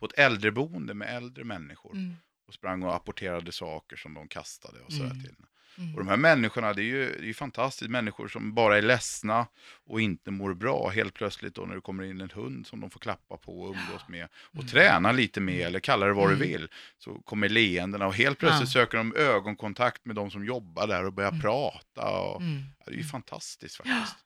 [0.00, 1.92] på ett äldreboende med äldre människor.
[1.92, 2.14] Mm.
[2.48, 5.22] Och sprang och apporterade saker som de kastade och sådär Mm.
[5.22, 5.34] till.
[5.78, 5.94] Mm.
[5.94, 7.90] Och de här människorna, det är ju det är ju fantastiskt.
[7.90, 9.46] Människor som bara är ledsna
[9.86, 10.88] och inte mår bra.
[10.88, 13.66] Helt plötsligt då när det kommer in en hund som de får klappa på och
[13.76, 14.28] umgås med.
[14.46, 14.66] Och Mm.
[14.66, 16.38] träna lite med, eller kalla det vad Mm.
[16.38, 16.68] du vill.
[16.98, 18.80] Så kommer leendena och helt plötsligt Ja.
[18.80, 21.40] söker de ögonkontakt med de som jobbar där och börjar Mm.
[21.42, 22.10] prata.
[22.20, 22.62] Och, Mm.
[22.78, 24.16] ja, det är ju fantastiskt faktiskt.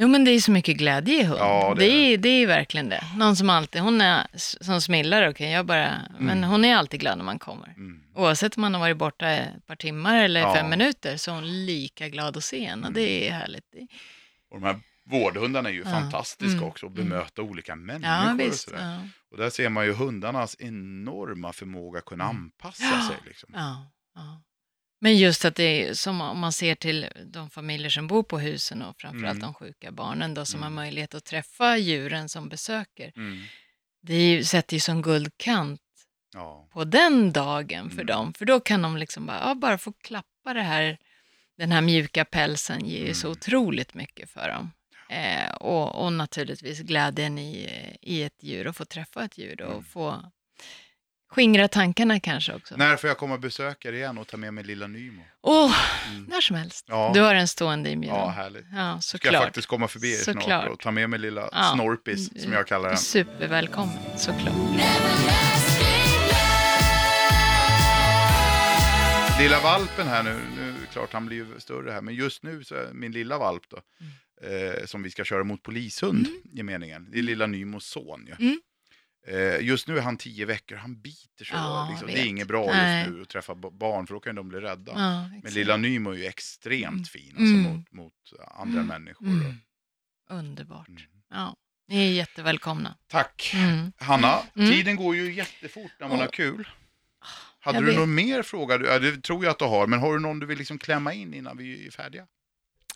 [0.00, 1.40] Jo, men det är så mycket glädje i hund.
[1.40, 3.04] Ja, det det, är det är verkligen det.
[3.16, 4.26] Någon som alltid, hon är
[4.64, 6.50] som smillar, okej, jag bara, men Mm.
[6.50, 7.68] hon är alltid glad när man kommer.
[7.76, 8.00] Mm.
[8.14, 10.54] Oavsett om man har varit borta ett par timmar eller Ja.
[10.54, 12.94] fem minuter så är hon lika glad att se en och Mm.
[12.94, 13.64] det är härligt.
[14.50, 14.76] Och de här
[15.10, 15.90] vårdhundarna är ju Ja.
[15.90, 16.68] fantastiska Mm.
[16.68, 19.08] också, att bemöta olika människor och sådär.
[19.30, 22.36] Och där ser man ju hundarnas enorma förmåga att kunna Mm.
[22.36, 23.16] anpassa sig.
[23.26, 23.54] Liksom.
[25.02, 28.38] Men just att det är som om man ser till de familjer som bor på
[28.38, 29.40] husen och framförallt Mm.
[29.42, 30.62] de sjuka barnen då, som Mm.
[30.76, 33.12] har möjlighet att träffa djuren som besöker.
[33.16, 33.42] Mm.
[34.02, 35.80] Det är ju, sätter ju som guldkant
[36.34, 36.68] Ja.
[36.72, 38.06] på den dagen för Mm.
[38.06, 38.34] dem.
[38.34, 40.98] För då kan de liksom bara, ja, bara få klappa det här,
[41.58, 43.32] den här mjuka pälsen ger ju så Mm.
[43.32, 44.70] otroligt mycket för dem.
[45.10, 47.68] Eh, och, och naturligtvis glädjen i,
[48.02, 49.84] i ett djur och få träffa ett djur och Mm.
[49.84, 50.30] få
[51.30, 52.76] skingra tankarna kanske också.
[52.76, 55.22] När får jag komma och besöka er igen och ta med mig lilla Nymo?
[55.42, 55.76] Åh,
[56.10, 56.24] Mm.
[56.24, 56.84] när som helst.
[56.88, 57.10] Ja.
[57.14, 58.18] Du har en stående inbjudan.
[58.18, 58.64] Ja, härligt.
[58.72, 59.42] Ja, Ska jag såklart.
[59.44, 60.68] faktiskt komma förbi er snart Såklart.
[60.68, 61.72] och ta med mig lilla Ja.
[61.74, 62.98] Snorpis, som jag kallar den.
[62.98, 64.54] Supervälkommen, såklart.
[69.40, 72.74] Lilla valpen här nu, nu klart han blir ju större här, men just nu så
[72.74, 73.76] är min lilla valp då,
[74.48, 78.46] eh, som vi ska köra mot polishund i meningen, det är lilla Nymos son ju.
[78.46, 78.60] Mm.
[79.26, 81.54] Eh, just nu är han tio veckor, han biter så.
[81.54, 82.08] Ja, liksom.
[82.08, 82.98] Det är inget bra Nej.
[83.04, 84.92] just nu att träffa barn, för då kan de bli rädda.
[84.96, 87.04] Ja, Men lilla Nymo är ju extremt Mm.
[87.04, 87.62] fin alltså, Mm.
[87.62, 88.12] mot, mot
[88.54, 89.26] andra människor.
[89.26, 89.54] Mm.
[90.30, 90.88] Underbart.
[90.88, 91.02] Mm.
[91.30, 91.56] Ja,
[91.88, 92.94] ni är jättevälkomna.
[93.06, 93.50] Tack!
[93.54, 93.92] Mm.
[93.98, 94.70] Hanna, Mm.
[94.70, 96.24] tiden går ju jättefort när man Ja.
[96.24, 96.68] har kul.
[97.62, 97.98] Hade Jag du vet.
[97.98, 98.80] någon mer fråga?
[98.86, 101.12] Ja, det tror jag att du har, men har du någon du vill liksom klämma
[101.14, 102.26] in innan vi är färdiga?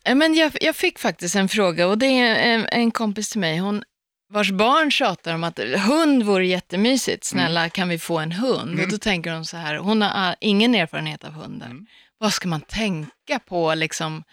[0.05, 3.41] Eh, Men jag, jag fick faktiskt en fråga och det är en, en kompis till
[3.41, 3.85] mig, hon,
[4.29, 8.71] vars barn tjatar om att hund vore jättemysigt, snälla kan vi få en hund?
[8.73, 8.85] Mm.
[8.85, 11.67] Och då tänker hon så här, hon har ingen erfarenhet av hundar.
[11.67, 11.87] Mm.
[12.19, 14.25] Vad ska man tänka på liksom?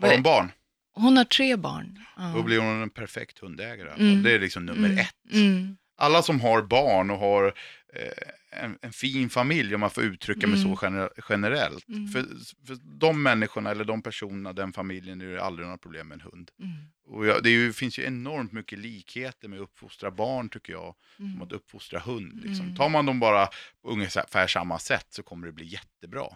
[0.00, 0.52] Har de barn?
[0.94, 2.04] Hon har tre barn.
[2.16, 2.32] Ja.
[2.36, 3.88] Då blir hon en perfekt hundägare.
[3.88, 4.04] Alltså.
[4.04, 4.22] Mm.
[4.22, 4.98] Det är liksom nummer Mm.
[4.98, 5.32] ett.
[5.32, 5.76] Mm.
[5.98, 7.46] Alla som har barn och har
[7.94, 8.02] eh,
[8.50, 10.70] en, en fin familj, om man får uttrycka mig Mm.
[10.76, 11.88] så gener- generellt.
[11.88, 12.08] Mm.
[12.08, 12.22] För,
[12.66, 16.20] för de människorna eller de personerna, den familjen, är det aldrig några problem med en
[16.20, 16.50] hund.
[16.58, 16.72] Mm.
[17.06, 20.94] Och jag, det ju, finns ju enormt mycket likheter med att uppfostra barn tycker jag,
[21.16, 21.42] som Mm.
[21.42, 22.40] att uppfostra hund.
[22.44, 22.64] Liksom.
[22.64, 22.76] Mm.
[22.76, 23.46] Tar man dem bara
[23.82, 26.26] på ungefär samma sätt så kommer det bli jättebra.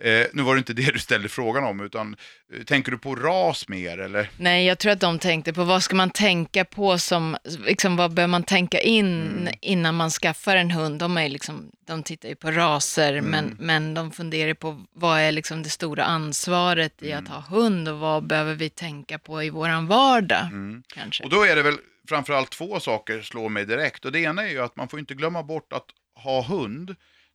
[0.00, 2.16] Eh, nu var det inte det du ställde frågan om, utan
[2.54, 4.30] eh, tänker du på ras mer eller?
[4.36, 8.14] Nej, jag tror att de tänkte på vad ska man tänka på som, liksom, vad
[8.14, 9.54] bör man tänka in Mm.
[9.60, 10.98] innan man skaffar en hund?
[10.98, 13.30] De, är liksom, de tittar ju på raser, Mm.
[13.30, 17.24] men, men de funderar på vad är liksom det stora ansvaret i Mm.
[17.24, 20.82] att ha hund och vad behöver vi tänka på i våran vardag Mm.
[20.94, 21.24] kanske?
[21.24, 21.76] Och då är det väl
[22.08, 24.04] framförallt två saker slår mig direkt.
[24.04, 25.86] Och det ena är ju att man får inte glömma bort att
[26.24, 26.94] ha hund.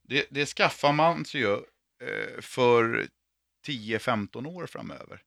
[0.09, 1.57] Det, det skaffar man sig ju
[2.41, 3.07] för
[3.67, 5.21] 10-15 år framöver.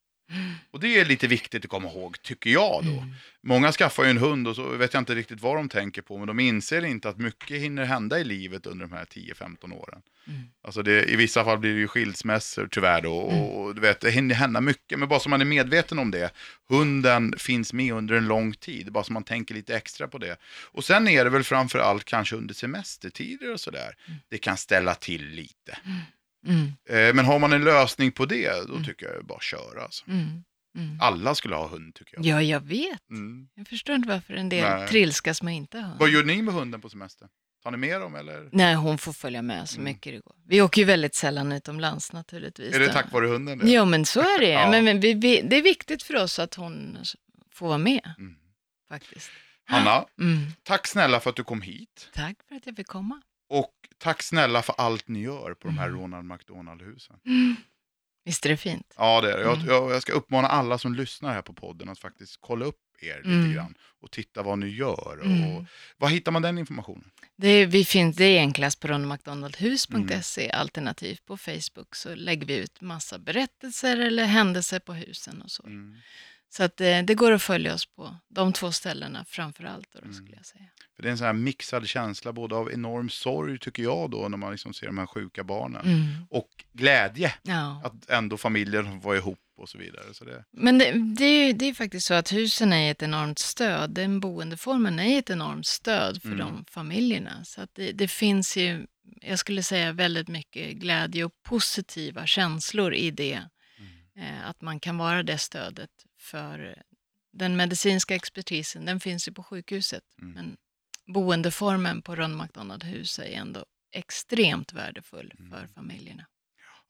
[0.71, 2.93] Och det är lite viktigt att komma ihåg, tycker jag då.
[2.93, 3.15] Mm.
[3.43, 6.19] Många skaffar ju en hund och så vet jag inte riktigt vad de tänker på,
[6.19, 10.03] men de inser inte att mycket hinner hända i livet under de här 10-15 åren.
[10.27, 10.41] Mm.
[10.63, 14.01] Alltså det, i vissa fall blir det ju skilsmässor tyvärr då, och, och du vet,
[14.01, 16.31] det hinner hända mycket, men bara så man är medveten om det.
[16.69, 20.37] Hunden finns med under en lång tid, bara så man tänker lite extra på det.
[20.45, 23.97] Och sen är det väl framför allt kanske under semestertider och sådär,
[24.29, 25.79] det kan ställa till lite.
[26.47, 26.67] Mm.
[26.89, 29.83] Eh, men har man en lösning på det, då tycker jag bara köra.
[29.83, 30.05] Alltså.
[30.11, 30.45] Mm.
[30.79, 30.99] Mm.
[31.01, 32.25] Alla skulle ha hund tycker jag.
[32.27, 33.11] Ja, jag vet.
[33.11, 33.49] Mm.
[33.55, 34.89] Jag förstår inte varför en del Nej.
[34.89, 35.99] trilskas med inte hund.
[35.99, 37.29] Vad gör ni med hunden på semester?
[37.63, 38.49] Tar ni med dem eller?
[38.53, 39.93] Nej, hon får följa med så Mm.
[39.93, 40.35] mycket det går.
[40.47, 42.75] Vi åker ju väldigt sällan utomlands naturligtvis.
[42.75, 43.59] Är det tack vare hunden?
[43.59, 43.71] Det?
[43.71, 44.49] Ja, men så är det.
[44.53, 44.71] Ja.
[44.71, 46.99] Men, men vi, vi, det är viktigt för oss att hon
[47.55, 48.35] får vara med, Mm.
[48.89, 49.31] faktiskt.
[49.65, 50.47] Hanna, Mm.
[50.63, 52.11] tack snälla för att du kom hit.
[52.15, 53.23] Tack för att jag fick komma.
[53.53, 56.01] Och tack snälla för allt ni gör på de här Mm.
[56.01, 57.17] Ronald McDonald-husen.
[58.25, 58.95] Visst är det fint?
[58.97, 59.43] Ja, det är det.
[59.43, 59.67] Jag, Mm.
[59.69, 63.17] jag, jag ska uppmana alla som lyssnar här på podden att faktiskt kolla upp er
[63.17, 63.53] lite Mm.
[63.55, 65.19] grann och titta vad ni gör.
[65.19, 65.67] Och, Mm.
[65.97, 67.11] Var hittar man den informationen?
[67.37, 70.61] Det vi finns, det är enklast på ronmcdonaldhus.se, Mm.
[70.61, 75.63] alternativt på Facebook så lägger vi ut massa berättelser eller händelser på husen och så.
[76.53, 76.57] Mm.
[76.57, 79.99] Så att det, det går att följa oss på de två ställena framför allt, då,
[79.99, 80.15] Mm.
[80.15, 80.65] skulle jag säga.
[80.97, 84.29] För det är en sån här mixad känsla både av enorm sorg tycker jag då
[84.29, 85.87] när man liksom ser de här sjuka barnen.
[85.87, 86.27] Mm.
[86.31, 87.81] Och glädje Ja.
[87.85, 90.15] att ändå familjen var ihop och så vidare.
[90.15, 93.03] Så det, Men det, det, är ju, det är faktiskt så att husen är ett
[93.03, 93.91] enormt stöd.
[93.91, 96.39] Den boendeformen är ett enormt stöd för Mm.
[96.39, 97.45] de familjerna.
[97.45, 98.87] Så att det, det finns ju,
[99.21, 103.41] jag skulle säga väldigt mycket glädje och positiva känslor i det.
[104.17, 105.91] Eh, att man kan vara det stödet
[106.23, 106.83] för
[107.33, 110.05] den medicinska expertisen, den finns ju på sjukhuset.
[110.23, 110.33] Mm.
[110.35, 110.57] Men
[111.15, 115.51] boendeformen på Ron McDonald hus är ändå extremt värdefull Mm.
[115.51, 116.27] för familjerna.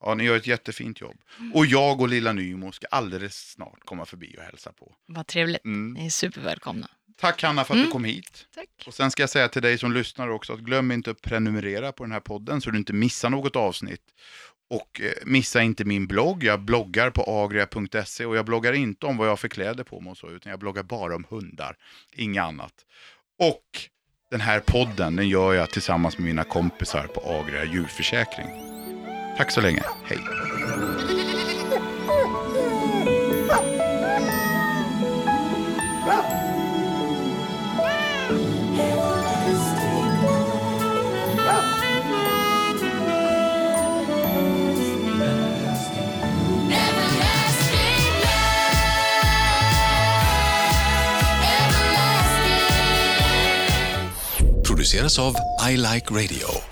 [0.01, 1.16] Ja, ni gör ett jättefint jobb.
[1.55, 4.95] Och jag och lilla Nymo ska alldeles snart komma förbi och hälsa på.
[5.07, 5.64] Vad trevligt.
[5.64, 5.92] Mm.
[5.92, 6.88] Ni är supervälkomna.
[7.16, 7.87] Tack Hanna för att Mm.
[7.87, 8.47] du kom hit.
[8.55, 8.68] Tack.
[8.87, 11.92] Och sen ska jag säga till dig som lyssnar också att glöm inte att prenumerera
[11.92, 14.03] på den här podden så du inte missar något avsnitt.
[14.73, 16.45] Och eh, missa inte min blogg.
[16.45, 20.01] Jag bloggar på agria.se och jag bloggar inte om vad jag har för kläder på
[20.01, 21.77] mig och så, utan jag bloggar bara om hundar.
[22.13, 22.73] Inget annat.
[23.39, 23.65] Och
[24.31, 28.47] den här podden, den gör jag tillsammans med mina kompisar på Agria djurförsäkring.
[29.37, 29.83] Tack så länge.
[30.05, 30.19] Hej.
[55.18, 55.35] Av
[55.70, 56.72] I Like Radio.